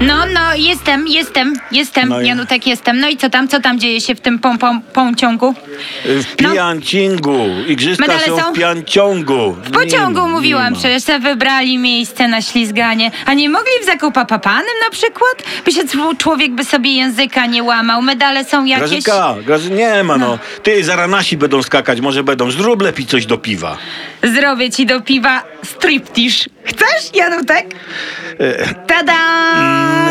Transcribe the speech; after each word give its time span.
No, 0.00 0.26
no, 0.34 0.54
jestem, 0.54 1.08
jestem, 1.08 1.52
jestem, 1.72 2.08
No 2.08 2.20
i- 2.20 2.26
Janutek, 2.26 2.66
jestem. 2.66 3.00
No 3.00 3.08
i 3.08 3.16
co 3.16 3.30
tam, 3.30 3.48
co 3.48 3.60
tam 3.60 3.78
dzieje 3.78 4.00
się 4.00 4.14
w 4.14 4.20
tym 4.20 4.38
pą, 4.38 4.58
pą, 4.58 4.80
pąciągu? 4.80 5.54
W 6.04 6.36
Piancingu. 6.36 7.38
Igrzyska 7.66 8.06
Medale 8.06 8.26
są 8.26 8.38
są? 8.38 8.52
w 8.52 8.56
Pianciągu. 8.58 9.52
W 9.52 9.70
pociągu 9.70 10.28
mówiłam 10.28 10.74
przecież, 10.74 11.04
że 11.06 11.18
wybrali 11.18 11.78
miejsce 11.78 12.28
na 12.28 12.42
ślizganie. 12.42 13.10
A 13.26 13.34
nie 13.34 13.48
mogli 13.50 13.72
w 13.82 13.84
zakupa 13.86 14.24
papanym 14.24 14.74
na 14.84 14.90
przykład? 14.90 15.42
By 15.64 15.72
się 15.72 15.84
czł- 15.84 16.16
człowiek 16.16 16.52
by 16.54 16.64
sobie 16.64 16.92
języka 16.96 17.46
nie 17.46 17.62
łamał. 17.62 18.02
Medale 18.02 18.44
są 18.44 18.64
jakieś... 18.64 18.88
Grażynka, 19.04 19.34
Graży... 19.46 19.70
nie 19.70 20.02
ma 20.02 20.16
no. 20.18 20.38
Ty, 20.62 20.84
zaraz 20.84 21.10
nasi 21.10 21.36
będą 21.36 21.62
skakać, 21.62 22.00
może 22.00 22.24
będą. 22.24 22.50
Zrób 22.50 22.82
lepiej 22.82 23.06
coś 23.06 23.26
do 23.26 23.38
piwa. 23.38 23.76
Zrobię 24.22 24.70
ci 24.70 24.86
do 24.86 25.00
piwa 25.00 25.42
striptisz. 25.64 26.48
Chcesz, 26.66 27.14
Janutek? 27.14 27.66
Tada! 28.86 29.14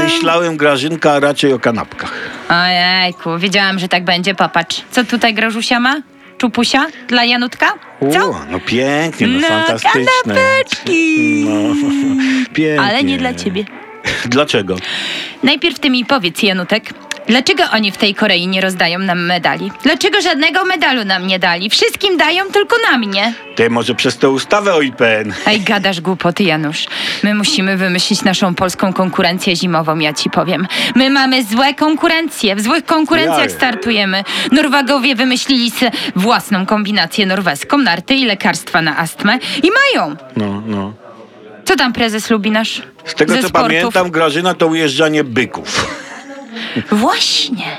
Myślałem, 0.03 0.57
Grażynka, 0.57 1.19
raczej 1.19 1.53
o 1.53 1.59
kanapkach. 1.59 2.13
Ojejku, 2.49 3.37
wiedziałam, 3.39 3.79
że 3.79 3.87
tak 3.87 4.03
będzie. 4.05 4.35
Popatrz. 4.35 4.81
Co 4.91 5.03
tutaj 5.03 5.33
Grażusia 5.33 5.79
ma? 5.79 5.95
Czupusia? 6.37 6.85
Dla 7.07 7.23
Janutka? 7.25 7.65
Co? 8.13 8.29
U, 8.29 8.35
no 8.51 8.59
pięknie, 8.59 9.27
no, 9.27 9.39
No, 9.39 9.47
fantastyczne. 9.47 10.05
kanapeczki. 10.23 11.45
No, 11.49 11.75
pięknie. 12.53 12.81
Ale 12.81 13.03
nie 13.03 13.17
dla 13.17 13.33
ciebie. 13.33 13.65
Dlaczego? 14.25 14.75
Najpierw 15.43 15.79
ty 15.79 15.89
mi 15.89 16.05
powiedz, 16.05 16.43
Janutek, 16.43 16.93
dlaczego 17.27 17.63
oni 17.73 17.91
w 17.91 17.97
tej 17.97 18.15
Korei 18.15 18.47
nie 18.47 18.61
rozdają 18.61 18.99
nam 18.99 19.25
medali? 19.25 19.71
Dlaczego 19.83 20.21
żadnego 20.21 20.65
medalu 20.65 21.05
nam 21.05 21.27
nie 21.27 21.39
dali? 21.39 21.69
Wszystkim 21.69 22.17
dają, 22.17 22.45
tylko 22.51 22.75
na 22.91 22.97
mnie. 22.97 23.33
Ty 23.55 23.69
może 23.69 23.95
przez 23.95 24.17
tę 24.17 24.29
ustawę 24.29 24.73
o 24.73 24.81
IPN. 24.81 25.33
Ej, 25.47 25.61
gadasz 25.61 26.01
głupoty, 26.01 26.43
Janusz. 26.43 26.85
My 27.23 27.35
musimy 27.35 27.77
wymyślić 27.77 28.23
naszą 28.23 28.55
polską 28.55 28.93
konkurencję 28.93 29.55
zimową, 29.55 29.99
ja 29.99 30.13
ci 30.13 30.29
powiem. 30.29 30.67
My 30.95 31.09
mamy 31.09 31.43
złe 31.43 31.73
konkurencje, 31.73 32.55
w 32.55 32.61
złych 32.61 32.85
konkurencjach 32.85 33.51
startujemy. 33.51 34.23
Norwagowie 34.51 35.15
wymyślili 35.15 35.71
se 35.71 35.91
własną 36.15 36.65
kombinację 36.65 37.25
norweską, 37.25 37.77
narty 37.77 38.15
i 38.15 38.25
lekarstwa 38.25 38.81
na 38.81 38.97
astmę 38.97 39.39
i 39.63 39.69
mają. 39.71 40.15
No, 40.35 40.63
no. 40.65 40.93
Co 41.65 41.75
tam 41.75 41.93
prezes 41.93 42.29
lubi 42.29 42.51
nasz? 42.51 42.81
Z 43.05 43.15
tego 43.15 43.33
Ze 43.33 43.41
co 43.41 43.47
sportów? 43.47 43.69
pamiętam, 43.69 44.11
Grażyna 44.11 44.53
to 44.53 44.67
ujeżdżanie 44.67 45.23
byków. 45.23 45.87
Właśnie. 46.91 47.77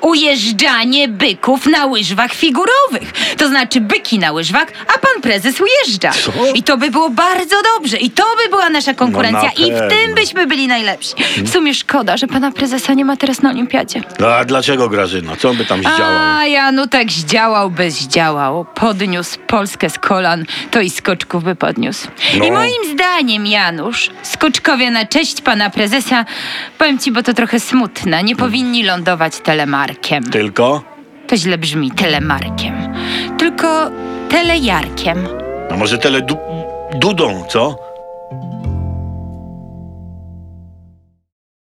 Ujeżdżanie 0.00 1.08
byków 1.08 1.66
na 1.66 1.86
łyżwach 1.86 2.32
figurowych. 2.32 3.12
To 3.36 3.48
znaczy 3.48 3.80
byki 3.80 4.18
na 4.18 4.32
łyżwach, 4.32 4.66
a 4.94 4.98
pan 4.98 5.22
prezes 5.22 5.60
ujeżdża. 5.60 6.10
Co? 6.10 6.32
I 6.54 6.62
to 6.62 6.76
by 6.76 6.90
było 6.90 7.10
bardzo 7.10 7.56
dobrze. 7.62 7.96
I 7.96 8.10
to 8.10 8.24
by 8.44 8.50
była 8.50 8.70
nasza 8.70 8.94
konkurencja. 8.94 9.50
No 9.58 9.66
I 9.66 9.72
w 9.72 9.78
tym 9.90 10.14
byśmy 10.14 10.46
byli 10.46 10.68
najlepsi. 10.68 11.14
W 11.36 11.50
sumie 11.50 11.74
szkoda, 11.74 12.16
że 12.16 12.26
pana 12.26 12.52
prezesa 12.52 12.94
nie 12.94 13.04
ma 13.04 13.16
teraz 13.16 13.42
na 13.42 13.50
olimpiadzie. 13.50 14.02
No, 14.20 14.34
a 14.34 14.44
dlaczego 14.44 14.88
Grażyna? 14.88 15.36
Co 15.36 15.50
on 15.50 15.56
by 15.56 15.64
tam 15.64 15.80
zdziałał? 15.80 16.36
A, 16.38 16.46
Janutek 16.46 17.12
zdziałałby, 17.12 17.90
zdziałał. 17.90 18.64
Podniósł 18.74 19.38
Polskę 19.46 19.90
z 19.90 19.98
kolan, 19.98 20.44
to 20.70 20.80
i 20.80 20.90
skoczków 20.90 21.44
by 21.44 21.54
podniósł. 21.54 22.08
No. 22.38 22.44
I 22.44 22.52
moim 22.52 22.92
zdaniem, 22.92 23.46
Janusz, 23.46 24.10
skoczkowie 24.22 24.90
na 24.90 25.06
cześć 25.06 25.40
pana 25.40 25.70
prezesa, 25.70 26.24
powiem 26.78 26.98
ci, 26.98 27.12
bo 27.12 27.22
to 27.22 27.34
trochę 27.34 27.60
smutne, 27.60 28.22
nie 28.22 28.36
powinni 28.36 28.82
lądować 28.82 29.34
telemarkiem. 29.86 30.24
Tylko? 30.30 30.82
To 31.26 31.36
źle 31.36 31.58
brzmi, 31.58 31.90
telemarkiem. 31.90 32.74
Tylko 33.38 33.90
telejarkiem. 34.28 35.28
No 35.70 35.76
może 35.76 35.98
tele 35.98 36.20
du- 36.20 36.38
dudą, 36.94 37.44
co? 37.48 37.78